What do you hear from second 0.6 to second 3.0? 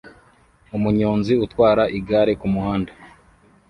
Umunyonzi utwara igare kumuhanda